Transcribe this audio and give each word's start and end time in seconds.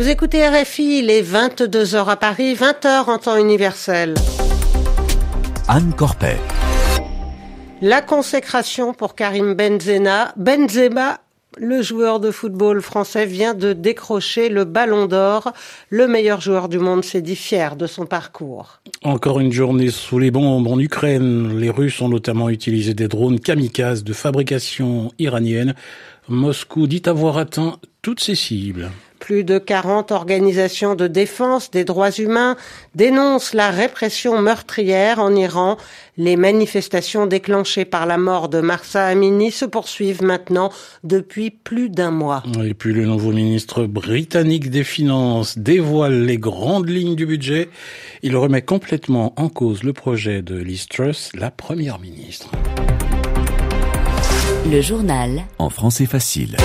Vous 0.00 0.08
écoutez 0.08 0.48
RFI, 0.48 1.00
il 1.00 1.10
est 1.10 1.20
22h 1.20 2.08
à 2.08 2.16
Paris, 2.16 2.54
20h 2.54 3.10
en 3.10 3.18
temps 3.18 3.36
universel. 3.36 4.14
Anne 5.68 5.92
Corpet. 5.94 6.38
La 7.82 8.00
consécration 8.00 8.94
pour 8.94 9.14
Karim 9.14 9.52
Benzema, 9.52 10.32
Benzema 10.38 11.20
le 11.58 11.82
joueur 11.82 12.18
de 12.18 12.30
football 12.30 12.80
français 12.80 13.26
vient 13.26 13.52
de 13.52 13.74
décrocher 13.74 14.48
le 14.48 14.64
ballon 14.64 15.04
d'or. 15.04 15.52
Le 15.90 16.06
meilleur 16.06 16.40
joueur 16.40 16.70
du 16.70 16.78
monde 16.78 17.04
s'est 17.04 17.20
dit 17.20 17.36
fier 17.36 17.76
de 17.76 17.86
son 17.86 18.06
parcours. 18.06 18.80
Encore 19.02 19.38
une 19.38 19.52
journée 19.52 19.90
sous 19.90 20.18
les 20.18 20.30
bombes 20.30 20.66
en 20.66 20.78
Ukraine. 20.78 21.58
Les 21.58 21.68
Russes 21.68 22.00
ont 22.00 22.08
notamment 22.08 22.48
utilisé 22.48 22.94
des 22.94 23.08
drones 23.08 23.38
kamikazes 23.38 24.02
de 24.02 24.14
fabrication 24.14 25.12
iranienne. 25.18 25.74
Moscou 26.28 26.86
dit 26.86 27.02
avoir 27.04 27.36
atteint 27.36 27.76
toutes 28.00 28.20
ses 28.20 28.36
cibles. 28.36 28.88
Plus 29.30 29.44
de 29.44 29.58
40 29.58 30.10
organisations 30.10 30.96
de 30.96 31.06
défense 31.06 31.70
des 31.70 31.84
droits 31.84 32.10
humains 32.10 32.56
dénoncent 32.96 33.54
la 33.54 33.70
répression 33.70 34.42
meurtrière 34.42 35.20
en 35.20 35.36
Iran. 35.36 35.76
Les 36.16 36.34
manifestations 36.34 37.28
déclenchées 37.28 37.84
par 37.84 38.06
la 38.06 38.18
mort 38.18 38.48
de 38.48 38.60
Marsa 38.60 39.06
Amini 39.06 39.52
se 39.52 39.64
poursuivent 39.64 40.24
maintenant 40.24 40.72
depuis 41.04 41.50
plus 41.50 41.90
d'un 41.90 42.10
mois. 42.10 42.42
Et 42.64 42.74
puis 42.74 42.92
le 42.92 43.04
nouveau 43.04 43.30
ministre 43.30 43.84
britannique 43.84 44.68
des 44.68 44.82
Finances 44.82 45.56
dévoile 45.56 46.24
les 46.24 46.38
grandes 46.38 46.88
lignes 46.88 47.14
du 47.14 47.24
budget. 47.24 47.68
Il 48.24 48.36
remet 48.36 48.62
complètement 48.62 49.32
en 49.36 49.48
cause 49.48 49.84
le 49.84 49.92
projet 49.92 50.42
de 50.42 50.56
Liz 50.56 50.88
Truss, 50.88 51.30
la 51.34 51.52
première 51.52 52.00
ministre. 52.00 52.50
Le 54.68 54.80
journal 54.80 55.44
en 55.60 55.70
français 55.70 56.06
facile. 56.06 56.56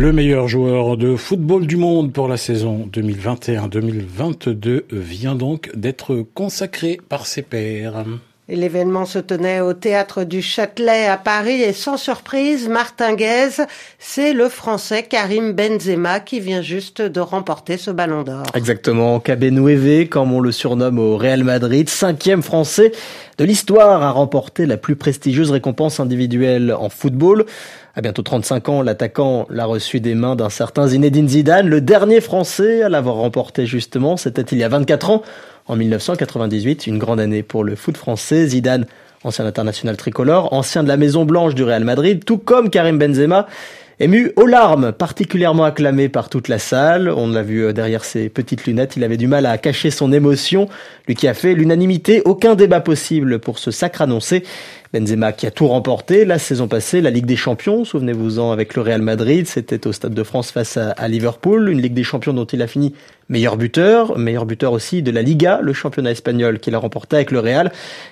Le 0.00 0.14
meilleur 0.14 0.48
joueur 0.48 0.96
de 0.96 1.14
football 1.14 1.66
du 1.66 1.76
monde 1.76 2.10
pour 2.10 2.26
la 2.26 2.38
saison 2.38 2.88
2021-2022 2.90 4.84
vient 4.90 5.34
donc 5.34 5.70
d'être 5.76 6.24
consacré 6.32 6.98
par 7.10 7.26
ses 7.26 7.42
pairs. 7.42 8.06
L'événement 8.50 9.06
se 9.06 9.20
tenait 9.20 9.60
au 9.60 9.74
théâtre 9.74 10.24
du 10.24 10.42
Châtelet 10.42 11.06
à 11.06 11.16
Paris 11.16 11.62
et 11.62 11.72
sans 11.72 11.96
surprise, 11.96 12.68
Martin 12.68 13.14
Guez, 13.14 13.64
c'est 14.00 14.32
le 14.32 14.48
français 14.48 15.04
Karim 15.04 15.52
Benzema 15.52 16.18
qui 16.18 16.40
vient 16.40 16.60
juste 16.60 17.00
de 17.00 17.20
remporter 17.20 17.76
ce 17.76 17.92
ballon 17.92 18.22
d'or. 18.22 18.42
Exactement, 18.54 19.20
KB 19.20 20.08
comme 20.10 20.32
on 20.32 20.40
le 20.40 20.50
surnomme 20.50 20.98
au 20.98 21.16
Real 21.16 21.44
Madrid, 21.44 21.88
cinquième 21.88 22.42
français 22.42 22.90
de 23.38 23.44
l'histoire 23.44 24.02
à 24.02 24.10
remporter 24.10 24.66
la 24.66 24.76
plus 24.76 24.96
prestigieuse 24.96 25.52
récompense 25.52 26.00
individuelle 26.00 26.74
en 26.76 26.88
football. 26.88 27.46
À 27.94 28.02
bientôt 28.02 28.22
35 28.22 28.68
ans, 28.68 28.82
l'attaquant 28.82 29.46
l'a 29.48 29.64
reçu 29.64 30.00
des 30.00 30.14
mains 30.14 30.36
d'un 30.36 30.50
certain 30.50 30.86
Zinedine 30.86 31.28
Zidane, 31.28 31.68
le 31.68 31.80
dernier 31.80 32.20
Français 32.20 32.82
à 32.82 32.88
l'avoir 32.88 33.16
remporté 33.16 33.66
justement. 33.66 34.16
C'était 34.16 34.42
il 34.42 34.58
y 34.58 34.64
a 34.64 34.68
24 34.68 35.10
ans, 35.10 35.22
en 35.70 35.76
1998, 35.76 36.88
une 36.88 36.98
grande 36.98 37.20
année 37.20 37.44
pour 37.44 37.62
le 37.62 37.76
foot 37.76 37.96
français. 37.96 38.48
Zidane, 38.48 38.86
ancien 39.22 39.46
international 39.46 39.96
tricolore, 39.96 40.52
ancien 40.52 40.82
de 40.82 40.88
la 40.88 40.96
Maison 40.96 41.24
Blanche 41.24 41.54
du 41.54 41.62
Real 41.62 41.84
Madrid, 41.84 42.24
tout 42.24 42.38
comme 42.38 42.70
Karim 42.70 42.98
Benzema, 42.98 43.46
ému 44.00 44.32
aux 44.34 44.46
larmes, 44.46 44.90
particulièrement 44.90 45.62
acclamé 45.62 46.08
par 46.08 46.28
toute 46.28 46.48
la 46.48 46.58
salle. 46.58 47.08
On 47.08 47.28
l'a 47.28 47.44
vu 47.44 47.64
euh, 47.64 47.72
derrière 47.72 48.04
ses 48.04 48.28
petites 48.28 48.66
lunettes, 48.66 48.96
il 48.96 49.04
avait 49.04 49.16
du 49.16 49.28
mal 49.28 49.46
à 49.46 49.58
cacher 49.58 49.92
son 49.92 50.12
émotion, 50.12 50.68
lui 51.06 51.14
qui 51.14 51.28
a 51.28 51.34
fait 51.34 51.54
l'unanimité, 51.54 52.20
aucun 52.24 52.56
débat 52.56 52.80
possible 52.80 53.38
pour 53.38 53.60
ce 53.60 53.70
sacre 53.70 54.02
annoncé. 54.02 54.42
Benzema 54.92 55.32
qui 55.32 55.46
a 55.46 55.52
tout 55.52 55.68
remporté 55.68 56.24
la 56.24 56.40
saison 56.40 56.66
passée, 56.66 57.00
la 57.00 57.10
Ligue 57.10 57.24
des 57.24 57.36
Champions, 57.36 57.84
souvenez-vous-en 57.84 58.50
avec 58.50 58.74
le 58.74 58.82
Real 58.82 59.00
Madrid, 59.00 59.46
c'était 59.46 59.86
au 59.86 59.92
Stade 59.92 60.14
de 60.14 60.22
France 60.24 60.50
face 60.50 60.76
à, 60.76 61.06
Liverpool, 61.06 61.68
une 61.68 61.80
Ligue 61.80 61.94
des 61.94 62.02
Champions 62.02 62.32
dont 62.32 62.44
il 62.44 62.60
a 62.60 62.66
fini 62.66 62.92
meilleur 63.28 63.56
buteur, 63.56 64.18
meilleur 64.18 64.46
buteur 64.46 64.72
aussi 64.72 65.02
de 65.02 65.12
la 65.12 65.22
Liga, 65.22 65.60
le 65.62 65.72
championnat 65.72 66.10
espagnol 66.10 66.58
qu'il 66.58 66.74
a 66.74 66.78
remporté 66.78 67.14
avec 67.14 67.30
le 67.30 67.38
Real. 67.38 67.70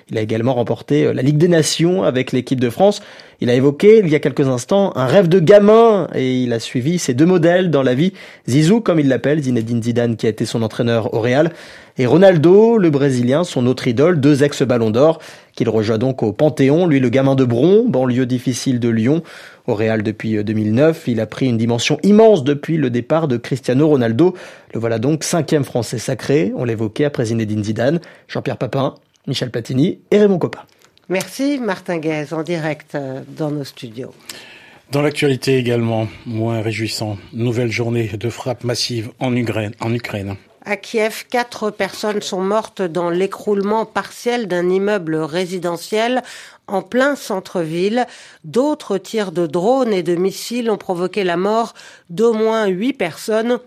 Il 0.09 0.17
a 0.17 0.21
également 0.21 0.53
remporté 0.53 1.05
euh, 1.05 1.13
la 1.13 1.21
Ligue 1.21 1.37
des 1.37 1.49
Nations 1.49 2.03
avec 2.03 2.31
l'équipe 2.31 2.61
de 2.61 2.69
France. 2.69 3.01
Il 3.41 3.49
a 3.49 3.53
évoqué 3.53 3.99
il 3.99 4.07
y 4.07 4.15
a 4.15 4.19
quelques 4.19 4.47
instants 4.47 4.93
un 4.95 5.05
rêve 5.05 5.27
de 5.27 5.39
gamin 5.39 6.07
et 6.15 6.43
il 6.43 6.53
a 6.53 6.59
suivi 6.59 6.99
ses 6.99 7.13
deux 7.13 7.25
modèles 7.25 7.69
dans 7.69 7.83
la 7.83 7.93
vie. 7.93 8.13
Zizou, 8.47 8.79
comme 8.79 9.01
il 9.01 9.09
l'appelle, 9.09 9.43
Zinedine 9.43 9.83
Zidane 9.83 10.15
qui 10.15 10.25
a 10.25 10.29
été 10.29 10.45
son 10.45 10.61
entraîneur 10.61 11.13
au 11.13 11.19
Real, 11.19 11.51
et 11.97 12.05
Ronaldo, 12.05 12.77
le 12.77 12.89
Brésilien, 12.89 13.43
son 13.43 13.65
autre 13.67 13.87
idole, 13.87 14.19
deux 14.19 14.43
ex-ballons 14.43 14.89
d'or, 14.91 15.19
qu'il 15.55 15.69
rejoint 15.69 15.97
donc 15.97 16.23
au 16.23 16.31
Panthéon, 16.31 16.87
lui 16.87 16.99
le 16.99 17.09
gamin 17.09 17.35
de 17.35 17.45
Bron, 17.45 17.85
banlieue 17.87 18.25
difficile 18.25 18.79
de 18.79 18.89
Lyon. 18.89 19.23
Au 19.67 19.75
Real 19.75 20.03
depuis 20.03 20.43
2009, 20.43 20.97
euh, 20.97 21.11
il 21.11 21.19
a 21.19 21.25
pris 21.25 21.47
une 21.47 21.57
dimension 21.57 21.99
immense 22.03 22.43
depuis 22.43 22.77
le 22.77 22.89
départ 22.89 23.27
de 23.27 23.37
Cristiano 23.37 23.87
Ronaldo. 23.87 24.35
Le 24.73 24.79
voilà 24.79 24.99
donc 24.99 25.23
cinquième 25.23 25.63
français 25.63 25.99
sacré, 25.99 26.53
on 26.55 26.63
l'évoquait 26.63 27.05
après 27.05 27.25
Zinedine 27.25 27.63
Zidane, 27.63 27.99
Jean-Pierre 28.27 28.57
Papin, 28.57 28.95
Michel 29.27 29.51
Platini 29.51 29.99
et 30.11 30.17
Raymond 30.17 30.39
Coppa. 30.39 30.65
Merci 31.09 31.59
Martin 31.59 31.97
Guez 31.97 32.33
en 32.33 32.43
direct 32.43 32.95
euh, 32.95 33.21
dans 33.27 33.51
nos 33.51 33.63
studios. 33.63 34.13
Dans 34.91 35.01
l'actualité 35.01 35.57
également, 35.57 36.07
moins 36.25 36.61
réjouissant, 36.61 37.17
nouvelle 37.31 37.71
journée 37.71 38.07
de 38.07 38.29
frappe 38.29 38.63
massive 38.63 39.11
en 39.19 39.35
Ukraine. 39.35 39.73
En 39.79 39.93
Ukraine. 39.93 40.35
À 40.65 40.75
Kiev, 40.75 41.25
quatre 41.29 41.71
personnes 41.71 42.21
sont 42.21 42.41
mortes 42.41 42.81
dans 42.81 43.09
l'écroulement 43.09 43.85
partiel 43.85 44.47
d'un 44.47 44.69
immeuble 44.69 45.15
résidentiel 45.15 46.21
en 46.67 46.81
plein 46.81 47.15
centre-ville. 47.15 48.05
D'autres 48.43 48.97
tirs 48.97 49.31
de 49.31 49.47
drones 49.47 49.93
et 49.93 50.03
de 50.03 50.15
missiles 50.15 50.69
ont 50.69 50.77
provoqué 50.77 51.23
la 51.23 51.37
mort 51.37 51.73
d'au 52.09 52.33
moins 52.33 52.67
huit 52.67 52.93
personnes 52.93 53.59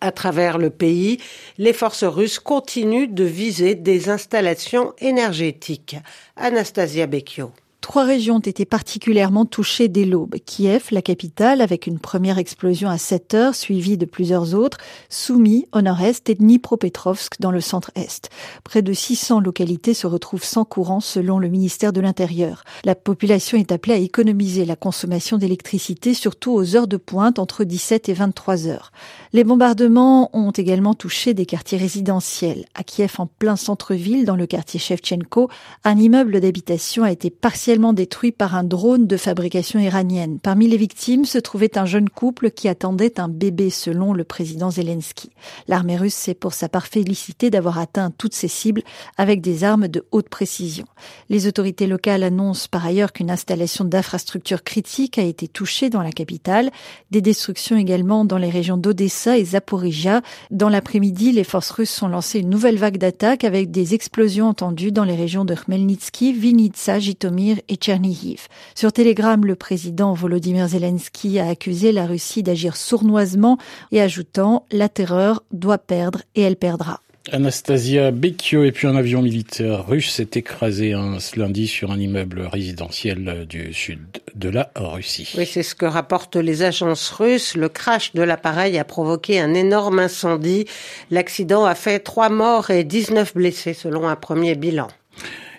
à 0.00 0.12
travers 0.12 0.58
le 0.58 0.70
pays, 0.70 1.18
les 1.58 1.72
forces 1.72 2.04
russes 2.04 2.38
continuent 2.38 3.12
de 3.12 3.24
viser 3.24 3.74
des 3.74 4.10
installations 4.10 4.92
énergétiques. 4.98 5.96
Anastasia 6.36 7.06
Becchio. 7.06 7.52
Trois 7.86 8.02
régions 8.02 8.34
ont 8.34 8.40
été 8.40 8.64
particulièrement 8.64 9.44
touchées 9.44 9.86
dès 9.86 10.04
l'aube. 10.04 10.34
Kiev, 10.44 10.88
la 10.90 11.02
capitale, 11.02 11.60
avec 11.60 11.86
une 11.86 12.00
première 12.00 12.36
explosion 12.36 12.90
à 12.90 12.98
7 12.98 13.34
heures, 13.34 13.54
suivie 13.54 13.96
de 13.96 14.04
plusieurs 14.04 14.56
autres, 14.56 14.78
Soumy 15.08 15.68
au 15.72 15.80
nord-est 15.82 16.28
et 16.28 16.34
Dnipropetrovsk 16.34 17.40
dans 17.40 17.52
le 17.52 17.60
centre-est. 17.60 18.28
Près 18.64 18.82
de 18.82 18.92
600 18.92 19.38
localités 19.38 19.94
se 19.94 20.08
retrouvent 20.08 20.42
sans 20.42 20.64
courant 20.64 20.98
selon 20.98 21.38
le 21.38 21.46
ministère 21.46 21.92
de 21.92 22.00
l'Intérieur. 22.00 22.64
La 22.84 22.96
population 22.96 23.56
est 23.56 23.70
appelée 23.70 23.94
à 23.94 23.98
économiser 23.98 24.64
la 24.64 24.74
consommation 24.74 25.38
d'électricité, 25.38 26.12
surtout 26.12 26.54
aux 26.54 26.74
heures 26.74 26.88
de 26.88 26.96
pointe 26.96 27.38
entre 27.38 27.62
17 27.62 28.08
et 28.08 28.14
23 28.14 28.66
heures. 28.66 28.90
Les 29.32 29.44
bombardements 29.44 30.36
ont 30.36 30.50
également 30.50 30.94
touché 30.94 31.34
des 31.34 31.46
quartiers 31.46 31.78
résidentiels. 31.78 32.64
À 32.74 32.82
Kiev, 32.82 33.14
en 33.18 33.28
plein 33.28 33.54
centre-ville, 33.54 34.24
dans 34.24 34.34
le 34.34 34.46
quartier 34.46 34.80
Shevchenko, 34.80 35.48
un 35.84 35.96
immeuble 35.98 36.40
d'habitation 36.40 37.04
a 37.04 37.12
été 37.12 37.30
partiellement 37.30 37.75
détruit 37.76 38.32
par 38.32 38.54
un 38.54 38.64
drone 38.64 39.06
de 39.06 39.16
fabrication 39.16 39.78
iranienne. 39.78 40.38
Parmi 40.42 40.66
les 40.66 40.76
victimes 40.76 41.24
se 41.24 41.38
trouvait 41.38 41.78
un 41.78 41.84
jeune 41.84 42.08
couple 42.08 42.50
qui 42.50 42.68
attendait 42.68 43.20
un 43.20 43.28
bébé 43.28 43.70
selon 43.70 44.12
le 44.12 44.24
président 44.24 44.70
Zelensky. 44.70 45.30
L'armée 45.68 45.96
russe 45.96 46.14
s'est 46.14 46.34
pour 46.34 46.54
sa 46.54 46.68
part 46.68 46.86
félicitée 46.86 47.50
d'avoir 47.50 47.78
atteint 47.78 48.10
toutes 48.10 48.34
ses 48.34 48.48
cibles 48.48 48.82
avec 49.16 49.40
des 49.40 49.64
armes 49.64 49.88
de 49.88 50.04
haute 50.10 50.28
précision. 50.28 50.86
Les 51.28 51.46
autorités 51.46 51.86
locales 51.86 52.22
annoncent 52.22 52.68
par 52.70 52.86
ailleurs 52.86 53.12
qu'une 53.12 53.30
installation 53.30 53.84
d'infrastructures 53.84 54.64
critiques 54.64 55.18
a 55.18 55.22
été 55.22 55.46
touchée 55.48 55.90
dans 55.90 56.02
la 56.02 56.12
capitale, 56.12 56.70
des 57.10 57.20
destructions 57.20 57.76
également 57.76 58.24
dans 58.24 58.38
les 58.38 58.50
régions 58.50 58.76
d'Odessa 58.76 59.38
et 59.38 59.44
Zaporizhia. 59.44 60.22
Dans 60.50 60.68
l'après-midi, 60.68 61.32
les 61.32 61.44
forces 61.44 61.70
russes 61.70 62.02
ont 62.02 62.08
lancé 62.08 62.40
une 62.40 62.50
nouvelle 62.50 62.78
vague 62.78 62.98
d'attaques 62.98 63.44
avec 63.44 63.70
des 63.70 63.94
explosions 63.94 64.48
entendues 64.48 64.92
dans 64.92 65.04
les 65.04 65.14
régions 65.16 65.44
de 65.44 65.54
Khmelnytsky, 65.54 66.32
Vinitsa, 66.32 66.98
Jitomir 66.98 67.55
et 67.68 67.76
Tchernihiv. 67.76 68.48
Sur 68.74 68.92
Telegram, 68.92 69.44
le 69.44 69.54
président 69.56 70.14
Volodymyr 70.14 70.68
Zelensky 70.68 71.38
a 71.38 71.48
accusé 71.48 71.92
la 71.92 72.06
Russie 72.06 72.42
d'agir 72.42 72.76
sournoisement 72.76 73.58
et 73.92 74.00
ajoutant 74.00 74.64
La 74.70 74.88
terreur 74.88 75.42
doit 75.52 75.78
perdre 75.78 76.22
et 76.34 76.42
elle 76.42 76.56
perdra. 76.56 77.00
Anastasia 77.32 78.12
Becchio 78.12 78.62
et 78.62 78.70
puis 78.70 78.86
un 78.86 78.94
avion 78.94 79.20
militaire 79.20 79.86
russe 79.86 80.12
s'est 80.12 80.30
écrasé 80.34 80.92
un 80.92 81.18
lundi 81.36 81.66
sur 81.66 81.90
un 81.90 81.98
immeuble 81.98 82.42
résidentiel 82.42 83.46
du 83.48 83.74
sud 83.74 84.00
de 84.36 84.48
la 84.48 84.70
Russie. 84.76 85.34
Oui, 85.36 85.44
c'est 85.44 85.64
ce 85.64 85.74
que 85.74 85.86
rapportent 85.86 86.36
les 86.36 86.62
agences 86.62 87.10
russes. 87.10 87.56
Le 87.56 87.68
crash 87.68 88.12
de 88.14 88.22
l'appareil 88.22 88.78
a 88.78 88.84
provoqué 88.84 89.40
un 89.40 89.54
énorme 89.54 89.98
incendie. 89.98 90.66
L'accident 91.10 91.64
a 91.64 91.74
fait 91.74 91.98
trois 91.98 92.28
morts 92.28 92.70
et 92.70 92.84
19 92.84 93.34
blessés 93.34 93.74
selon 93.74 94.06
un 94.06 94.16
premier 94.16 94.54
bilan. 94.54 94.86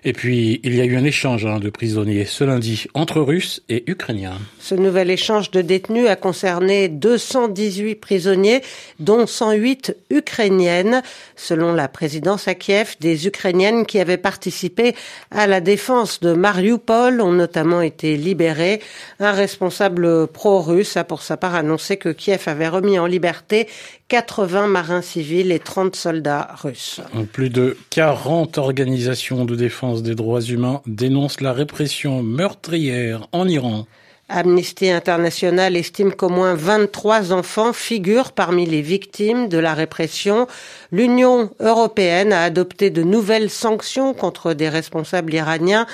Et 0.07 0.13
puis, 0.13 0.61
il 0.63 0.73
y 0.73 0.79
a 0.79 0.85
eu 0.85 0.95
un 0.95 1.03
échange 1.03 1.45
hein, 1.45 1.59
de 1.59 1.69
prisonniers 1.69 2.23
ce 2.23 2.45
lundi 2.45 2.85
entre 2.93 3.19
Russes 3.19 3.61
et 3.67 3.83
Ukrainiens. 3.91 4.37
Ce 4.57 4.73
nouvel 4.73 5.09
échange 5.09 5.51
de 5.51 5.59
détenus 5.59 6.07
a 6.07 6.15
concerné 6.15 6.87
218 6.87 7.95
prisonniers, 7.95 8.61
dont 9.01 9.27
108 9.27 9.97
ukrainiennes. 10.09 11.01
Selon 11.35 11.73
la 11.73 11.89
présidence 11.89 12.47
à 12.47 12.55
Kiev, 12.55 12.95
des 13.01 13.27
Ukrainiennes 13.27 13.85
qui 13.85 13.99
avaient 13.99 14.15
participé 14.15 14.95
à 15.29 15.45
la 15.45 15.59
défense 15.59 16.21
de 16.21 16.31
Mariupol 16.31 17.19
ont 17.19 17.33
notamment 17.33 17.81
été 17.81 18.15
libérées. 18.15 18.81
Un 19.19 19.33
responsable 19.33 20.27
pro-russe 20.27 20.95
a 20.95 21.03
pour 21.03 21.21
sa 21.21 21.35
part 21.35 21.53
annoncé 21.53 21.97
que 21.97 22.07
Kiev 22.07 22.43
avait 22.47 22.69
remis 22.69 22.97
en 22.97 23.07
liberté 23.07 23.67
80 24.09 24.67
marins 24.67 25.01
civils 25.01 25.51
et 25.51 25.59
30 25.59 25.95
soldats 25.95 26.55
russes. 26.61 27.01
Plus 27.33 27.49
de 27.49 27.77
40 27.89 28.57
organisations 28.57 29.43
de 29.43 29.55
défense 29.55 30.01
des 30.01 30.15
droits 30.15 30.41
humains 30.41 30.81
dénoncent 30.85 31.41
la 31.41 31.51
répression 31.51 32.23
meurtrière 32.23 33.27
en 33.33 33.47
Iran. 33.47 33.85
Amnesty 34.29 34.89
International 34.89 35.77
estime 35.77 36.13
qu'au 36.13 36.27
moins 36.27 36.53
23 36.53 37.31
enfants 37.31 37.71
figurent 37.71 38.33
parmi 38.33 38.65
les 38.65 38.81
victimes 38.81 39.47
de 39.47 39.57
la 39.57 39.73
répression. 39.73 40.47
L'Union 40.91 41.49
européenne 41.61 42.33
a 42.33 42.43
adopté 42.43 42.89
de 42.89 43.03
nouvelles 43.03 43.49
sanctions 43.49 44.13
contre 44.13 44.53
des 44.53 44.67
responsables 44.67 45.33
iraniens 45.33 45.87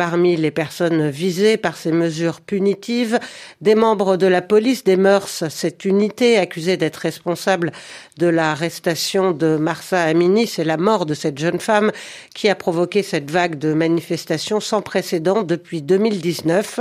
Parmi 0.00 0.34
les 0.34 0.50
personnes 0.50 1.10
visées 1.10 1.58
par 1.58 1.76
ces 1.76 1.92
mesures 1.92 2.40
punitives, 2.40 3.20
des 3.60 3.74
membres 3.74 4.16
de 4.16 4.26
la 4.26 4.40
police 4.40 4.82
des 4.82 4.96
mœurs, 4.96 5.44
cette 5.50 5.84
unité 5.84 6.38
accusée 6.38 6.78
d'être 6.78 6.96
responsable 6.96 7.70
de 8.16 8.26
l'arrestation 8.26 9.32
de 9.32 9.58
Marsa 9.58 10.00
Amini, 10.00 10.46
c'est 10.46 10.64
la 10.64 10.78
mort 10.78 11.04
de 11.04 11.12
cette 11.12 11.36
jeune 11.36 11.60
femme 11.60 11.92
qui 12.34 12.48
a 12.48 12.54
provoqué 12.54 13.02
cette 13.02 13.30
vague 13.30 13.58
de 13.58 13.74
manifestations 13.74 14.58
sans 14.58 14.80
précédent 14.80 15.42
depuis 15.42 15.82
2019. 15.82 16.80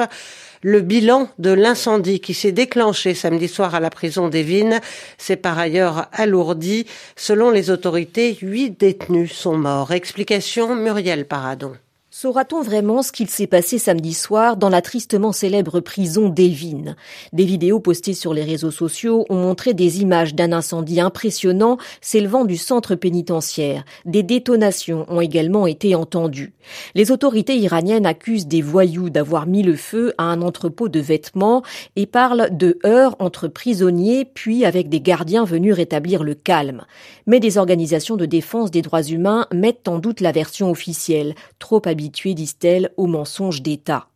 Le 0.61 0.79
bilan 0.79 1.27
de 1.39 1.51
l'incendie 1.51 2.21
qui 2.21 2.33
s'est 2.33 2.53
déclenché 2.53 3.15
samedi 3.15 3.49
soir 3.49 3.75
à 3.75 3.81
la 3.81 3.89
prison 3.89 4.29
d'Evin 4.29 4.79
s'est 5.17 5.35
par 5.35 5.59
ailleurs 5.59 6.07
alourdi. 6.13 6.85
Selon 7.17 7.51
les 7.51 7.69
autorités, 7.69 8.37
huit 8.41 8.79
détenus 8.79 9.33
sont 9.33 9.57
morts. 9.57 9.91
Explication 9.91 10.73
Muriel 10.73 11.25
Paradon. 11.25 11.73
Saura-t-on 12.21 12.61
vraiment 12.61 13.01
ce 13.01 13.13
qu'il 13.13 13.29
s'est 13.29 13.47
passé 13.47 13.77
samedi 13.77 14.13
soir 14.13 14.57
dans 14.57 14.67
la 14.67 14.81
tristement 14.81 15.31
célèbre 15.31 15.79
prison 15.79 16.27
d'Evin? 16.27 16.95
Des 17.31 17.45
vidéos 17.45 17.79
postées 17.79 18.13
sur 18.13 18.33
les 18.33 18.43
réseaux 18.43 18.71
sociaux 18.71 19.25
ont 19.29 19.37
montré 19.37 19.73
des 19.73 20.01
images 20.01 20.35
d'un 20.35 20.51
incendie 20.51 20.99
impressionnant 20.99 21.77
s'élevant 22.01 22.43
du 22.43 22.57
centre 22.57 22.95
pénitentiaire. 22.95 23.85
Des 24.03 24.21
détonations 24.21 25.05
ont 25.07 25.21
également 25.21 25.65
été 25.65 25.95
entendues. 25.95 26.51
Les 26.93 27.09
autorités 27.09 27.55
iraniennes 27.55 28.05
accusent 28.05 28.47
des 28.47 28.61
voyous 28.61 29.09
d'avoir 29.09 29.47
mis 29.47 29.63
le 29.63 29.77
feu 29.77 30.13
à 30.17 30.23
un 30.23 30.41
entrepôt 30.41 30.89
de 30.89 30.99
vêtements 30.99 31.63
et 31.95 32.05
parlent 32.05 32.49
de 32.51 32.79
heurts 32.85 33.15
entre 33.19 33.47
prisonniers 33.47 34.25
puis 34.25 34.65
avec 34.65 34.89
des 34.89 34.99
gardiens 34.99 35.45
venus 35.45 35.73
rétablir 35.73 36.25
le 36.25 36.33
calme. 36.33 36.83
Mais 37.27 37.39
des 37.39 37.57
organisations 37.57 38.17
de 38.17 38.25
défense 38.25 38.71
des 38.71 38.81
droits 38.81 39.03
humains 39.03 39.47
mettent 39.53 39.87
en 39.87 39.99
doute 39.99 40.19
la 40.19 40.33
version 40.33 40.69
officielle, 40.69 41.33
trop 41.59 41.81
habituée 41.85 42.08
habituée, 42.09 42.33
disent-elles, 42.33 42.91
aux 42.97 43.05
mensonges 43.05 43.61
d'État. 43.61 44.07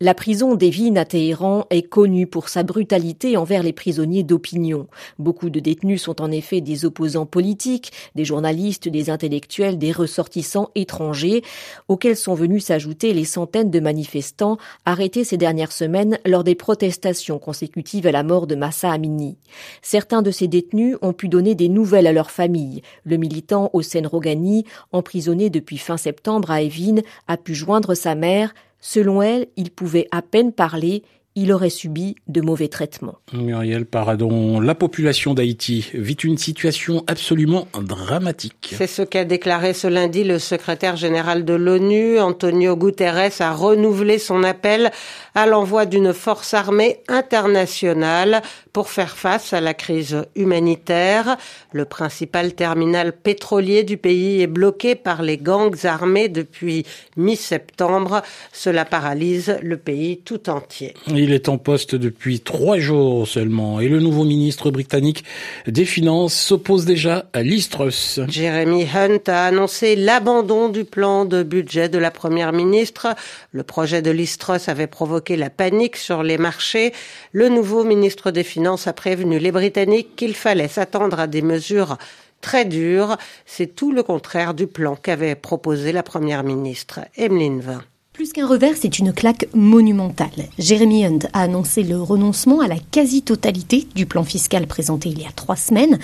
La 0.00 0.14
prison 0.14 0.54
d'Evin 0.54 0.96
à 0.96 1.04
Téhéran 1.04 1.66
est 1.70 1.82
connue 1.82 2.26
pour 2.26 2.48
sa 2.48 2.62
brutalité 2.62 3.36
envers 3.36 3.62
les 3.62 3.72
prisonniers 3.72 4.22
d'opinion. 4.22 4.86
Beaucoup 5.18 5.50
de 5.50 5.60
détenus 5.60 6.02
sont 6.02 6.20
en 6.20 6.30
effet 6.30 6.60
des 6.60 6.84
opposants 6.84 7.26
politiques, 7.26 7.92
des 8.14 8.24
journalistes, 8.24 8.88
des 8.88 9.10
intellectuels, 9.10 9.78
des 9.78 9.92
ressortissants 9.92 10.70
étrangers, 10.74 11.42
auxquels 11.88 12.16
sont 12.16 12.34
venus 12.34 12.64
s'ajouter 12.66 13.12
les 13.12 13.24
centaines 13.24 13.70
de 13.70 13.80
manifestants 13.80 14.58
arrêtés 14.84 15.24
ces 15.24 15.36
dernières 15.36 15.72
semaines 15.72 16.18
lors 16.26 16.44
des 16.44 16.54
protestations 16.54 17.38
consécutives 17.38 18.06
à 18.06 18.12
la 18.12 18.22
mort 18.22 18.46
de 18.46 18.54
Massa 18.54 18.90
Amini. 18.90 19.36
Certains 19.82 20.22
de 20.22 20.30
ces 20.30 20.48
détenus 20.48 20.96
ont 21.02 21.12
pu 21.12 21.28
donner 21.28 21.54
des 21.54 21.68
nouvelles 21.68 22.06
à 22.06 22.12
leurs 22.12 22.30
familles. 22.30 22.82
Le 23.04 23.16
militant 23.16 23.70
Hossein 23.72 24.06
Rogani, 24.06 24.64
emprisonné 24.92 25.50
depuis 25.50 25.78
fin 25.78 25.96
septembre 25.96 26.50
à 26.50 26.62
Evin, 26.62 27.02
a 27.28 27.36
pu 27.36 27.54
joindre 27.54 27.94
sa 27.94 28.14
mère, 28.14 28.54
Selon 28.82 29.22
elle, 29.22 29.46
il 29.56 29.70
pouvait 29.70 30.08
à 30.10 30.20
peine 30.20 30.52
parler 30.52 31.04
il 31.34 31.52
aurait 31.52 31.70
subi 31.70 32.16
de 32.28 32.40
mauvais 32.40 32.68
traitements. 32.68 33.18
Muriel 33.32 33.86
Paradon, 33.86 34.60
la 34.60 34.74
population 34.74 35.34
d'Haïti 35.34 35.90
vit 35.94 36.14
une 36.14 36.36
situation 36.36 37.04
absolument 37.06 37.68
dramatique. 37.80 38.74
C'est 38.76 38.86
ce 38.86 39.02
qu'a 39.02 39.24
déclaré 39.24 39.72
ce 39.72 39.86
lundi 39.86 40.24
le 40.24 40.38
secrétaire 40.38 40.96
général 40.96 41.44
de 41.44 41.54
l'ONU. 41.54 42.20
Antonio 42.20 42.76
Guterres 42.76 43.40
a 43.40 43.52
renouvelé 43.52 44.18
son 44.18 44.42
appel 44.42 44.90
à 45.34 45.46
l'envoi 45.46 45.86
d'une 45.86 46.12
force 46.12 46.52
armée 46.54 47.00
internationale 47.08 48.42
pour 48.72 48.90
faire 48.90 49.16
face 49.16 49.52
à 49.52 49.60
la 49.60 49.74
crise 49.74 50.24
humanitaire. 50.36 51.36
Le 51.72 51.84
principal 51.84 52.54
terminal 52.54 53.12
pétrolier 53.12 53.84
du 53.84 53.96
pays 53.96 54.42
est 54.42 54.46
bloqué 54.46 54.94
par 54.94 55.22
les 55.22 55.38
gangs 55.38 55.84
armés 55.84 56.28
depuis 56.28 56.84
mi-septembre. 57.16 58.22
Cela 58.52 58.84
paralyse 58.84 59.56
le 59.62 59.76
pays 59.76 60.18
tout 60.18 60.50
entier. 60.50 60.94
Il 61.22 61.32
est 61.32 61.48
en 61.48 61.56
poste 61.56 61.94
depuis 61.94 62.40
trois 62.40 62.80
jours 62.80 63.28
seulement 63.28 63.78
et 63.78 63.86
le 63.86 64.00
nouveau 64.00 64.24
ministre 64.24 64.72
britannique 64.72 65.22
des 65.68 65.84
Finances 65.84 66.34
s'oppose 66.34 66.84
déjà 66.84 67.26
à 67.32 67.44
l'Istrus. 67.44 68.18
Jeremy 68.26 68.88
Hunt 68.92 69.28
a 69.28 69.44
annoncé 69.46 69.94
l'abandon 69.94 70.68
du 70.68 70.84
plan 70.84 71.24
de 71.24 71.44
budget 71.44 71.88
de 71.88 71.98
la 71.98 72.10
première 72.10 72.52
ministre. 72.52 73.14
Le 73.52 73.62
projet 73.62 74.02
de 74.02 74.10
l'Istrus 74.10 74.68
avait 74.68 74.88
provoqué 74.88 75.36
la 75.36 75.48
panique 75.48 75.96
sur 75.96 76.24
les 76.24 76.38
marchés. 76.38 76.92
Le 77.30 77.48
nouveau 77.48 77.84
ministre 77.84 78.32
des 78.32 78.42
Finances 78.42 78.88
a 78.88 78.92
prévenu 78.92 79.38
les 79.38 79.52
Britanniques 79.52 80.16
qu'il 80.16 80.34
fallait 80.34 80.66
s'attendre 80.66 81.20
à 81.20 81.28
des 81.28 81.42
mesures 81.42 81.98
très 82.40 82.64
dures. 82.64 83.16
C'est 83.46 83.76
tout 83.76 83.92
le 83.92 84.02
contraire 84.02 84.54
du 84.54 84.66
plan 84.66 84.96
qu'avait 84.96 85.36
proposé 85.36 85.92
la 85.92 86.02
première 86.02 86.42
ministre. 86.42 86.98
Emeline 87.16 87.60
Vin. 87.60 87.84
Plus 88.12 88.34
qu'un 88.34 88.46
revers, 88.46 88.76
c'est 88.78 88.98
une 88.98 89.10
claque 89.14 89.48
monumentale. 89.54 90.28
Jeremy 90.58 91.06
Hunt 91.06 91.18
a 91.32 91.44
annoncé 91.44 91.82
le 91.82 91.98
renoncement 91.98 92.60
à 92.60 92.68
la 92.68 92.76
quasi-totalité 92.76 93.88
du 93.94 94.04
plan 94.04 94.22
fiscal 94.22 94.66
présenté 94.66 95.08
il 95.08 95.22
y 95.22 95.24
a 95.24 95.32
trois 95.34 95.56
semaines. 95.56 95.98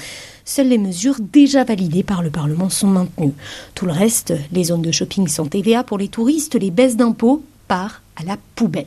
Seules 0.46 0.68
les 0.68 0.78
mesures 0.78 1.16
déjà 1.20 1.64
validées 1.64 2.04
par 2.04 2.22
le 2.22 2.30
Parlement 2.30 2.70
sont 2.70 2.86
maintenues. 2.86 3.34
Tout 3.74 3.84
le 3.84 3.92
reste, 3.92 4.32
les 4.52 4.64
zones 4.64 4.80
de 4.80 4.90
shopping 4.90 5.28
sans 5.28 5.44
TVA 5.44 5.84
pour 5.84 5.98
les 5.98 6.08
touristes, 6.08 6.54
les 6.54 6.70
baisses 6.70 6.96
d'impôts, 6.96 7.42
part 7.68 8.00
à 8.16 8.24
la 8.24 8.38
poubelle. 8.54 8.86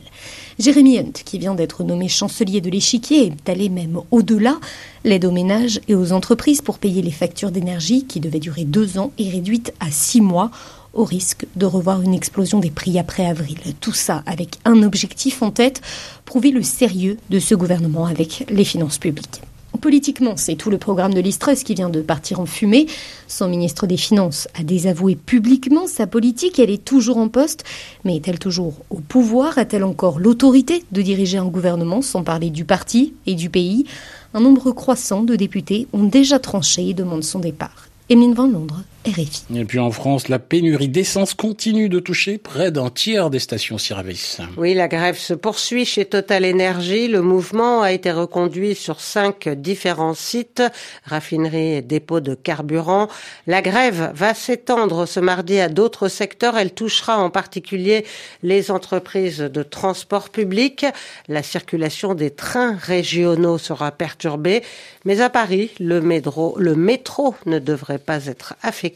Jeremy 0.58 0.98
Hunt, 0.98 1.12
qui 1.24 1.38
vient 1.38 1.54
d'être 1.54 1.84
nommé 1.84 2.08
chancelier 2.08 2.60
de 2.60 2.70
l'échiquier, 2.70 3.26
est 3.26 3.48
allé 3.48 3.68
même 3.68 4.00
au-delà. 4.10 4.58
L'aide 5.04 5.26
aux 5.26 5.30
ménages 5.30 5.80
et 5.86 5.94
aux 5.94 6.10
entreprises 6.10 6.60
pour 6.60 6.80
payer 6.80 7.02
les 7.02 7.12
factures 7.12 7.52
d'énergie, 7.52 8.04
qui 8.04 8.18
devaient 8.18 8.40
durer 8.40 8.64
deux 8.64 8.98
ans, 8.98 9.12
est 9.16 9.30
réduite 9.30 9.72
à 9.78 9.92
six 9.92 10.20
mois 10.20 10.50
au 10.94 11.04
risque 11.04 11.46
de 11.56 11.66
revoir 11.66 12.02
une 12.02 12.14
explosion 12.14 12.60
des 12.60 12.70
prix 12.70 12.98
après 12.98 13.26
avril. 13.26 13.58
Tout 13.80 13.92
ça 13.92 14.22
avec 14.26 14.58
un 14.64 14.82
objectif 14.82 15.42
en 15.42 15.50
tête, 15.50 15.80
prouver 16.24 16.50
le 16.50 16.62
sérieux 16.62 17.16
de 17.30 17.38
ce 17.38 17.54
gouvernement 17.54 18.06
avec 18.06 18.44
les 18.48 18.64
finances 18.64 18.98
publiques. 18.98 19.42
Politiquement, 19.80 20.36
c'est 20.36 20.54
tout 20.54 20.70
le 20.70 20.78
programme 20.78 21.12
de 21.12 21.20
l'Istrus 21.20 21.64
qui 21.64 21.74
vient 21.74 21.88
de 21.88 22.02
partir 22.02 22.38
en 22.38 22.46
fumée. 22.46 22.86
Son 23.26 23.48
ministre 23.48 23.88
des 23.88 23.96
Finances 23.96 24.46
a 24.54 24.62
désavoué 24.62 25.16
publiquement 25.16 25.88
sa 25.88 26.06
politique. 26.06 26.60
Elle 26.60 26.70
est 26.70 26.84
toujours 26.84 27.16
en 27.16 27.28
poste. 27.28 27.64
Mais 28.04 28.14
est-elle 28.14 28.38
toujours 28.38 28.74
au 28.90 29.00
pouvoir? 29.00 29.58
A-t-elle 29.58 29.82
encore 29.82 30.20
l'autorité 30.20 30.84
de 30.92 31.02
diriger 31.02 31.38
un 31.38 31.46
gouvernement 31.46 32.00
sans 32.00 32.22
parler 32.22 32.50
du 32.50 32.64
parti 32.64 33.14
et 33.26 33.34
du 33.34 33.50
pays? 33.50 33.86
Un 34.34 34.40
nombre 34.40 34.70
croissant 34.70 35.24
de 35.24 35.34
députés 35.34 35.88
ont 35.92 36.04
déjà 36.04 36.38
tranché 36.38 36.90
et 36.90 36.94
demandent 36.94 37.24
son 37.24 37.40
départ. 37.40 37.88
Emeline 38.08 38.34
Van 38.34 38.46
Londres, 38.46 38.82
RFI. 39.06 39.42
Et 39.54 39.64
puis 39.64 39.80
en 39.80 39.90
France, 39.90 40.28
la 40.28 40.38
pénurie 40.38 40.88
d'essence 40.88 41.34
continue 41.34 41.88
de 41.88 41.98
toucher 41.98 42.38
près 42.38 42.70
d'un 42.70 42.88
tiers 42.88 43.30
des 43.30 43.40
stations-service. 43.40 44.40
Oui, 44.56 44.74
la 44.74 44.86
grève 44.86 45.18
se 45.18 45.34
poursuit 45.34 45.84
chez 45.84 46.04
Total 46.04 46.44
Energy. 46.44 47.08
Le 47.08 47.20
mouvement 47.20 47.82
a 47.82 47.90
été 47.90 48.12
reconduit 48.12 48.74
sur 48.74 49.00
cinq 49.00 49.48
différents 49.48 50.14
sites, 50.14 50.62
raffineries 51.04 51.74
et 51.76 51.82
dépôts 51.82 52.20
de 52.20 52.34
carburant. 52.34 53.08
La 53.48 53.60
grève 53.60 54.12
va 54.14 54.34
s'étendre 54.34 55.06
ce 55.06 55.18
mardi 55.18 55.58
à 55.58 55.68
d'autres 55.68 56.08
secteurs. 56.08 56.56
Elle 56.56 56.72
touchera 56.72 57.18
en 57.18 57.30
particulier 57.30 58.04
les 58.44 58.70
entreprises 58.70 59.38
de 59.38 59.62
transport 59.64 60.30
public. 60.30 60.86
La 61.28 61.42
circulation 61.42 62.14
des 62.14 62.30
trains 62.30 62.76
régionaux 62.76 63.58
sera 63.58 63.90
perturbée. 63.90 64.62
Mais 65.04 65.20
à 65.20 65.30
Paris, 65.30 65.70
le 65.80 66.00
métro, 66.00 66.54
le 66.58 66.76
métro 66.76 67.34
ne 67.46 67.58
devrait 67.58 67.98
pas 67.98 68.26
être 68.26 68.54
affecté. 68.62 68.91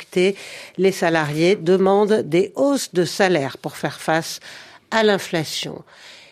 Les 0.78 0.92
salariés 0.92 1.56
demandent 1.56 2.22
des 2.22 2.52
hausses 2.54 2.92
de 2.92 3.04
salaire 3.04 3.58
pour 3.58 3.76
faire 3.76 4.00
face 4.00 4.40
à 4.90 5.02
l'inflation. 5.02 5.82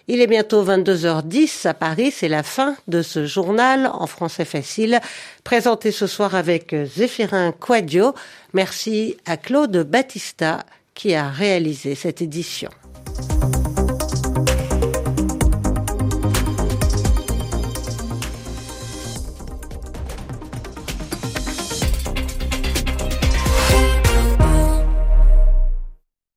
Il 0.07 0.21
est 0.21 0.27
bientôt 0.27 0.63
22h10 0.63 1.67
à 1.67 1.73
Paris, 1.73 2.11
c'est 2.11 2.29
la 2.29 2.43
fin 2.43 2.77
de 2.89 3.01
ce 3.01 3.25
journal 3.25 3.91
en 3.93 4.07
français 4.07 4.45
facile, 4.45 5.01
présenté 5.45 5.93
ce 5.93 6.07
soir 6.07 6.35
avec 6.35 6.77
Zéphirin 6.85 7.53
Quadio. 7.53 8.15
Merci 8.53 9.17
à 9.25 9.39
Claude 9.39 9.79
Battista 9.89 10.67
qui 10.95 11.15
a 11.15 11.31
réalisé 11.31 11.95
cette 11.95 12.21
édition. 12.21 12.69